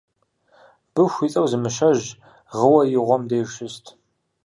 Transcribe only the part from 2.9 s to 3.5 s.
и гъуэм деж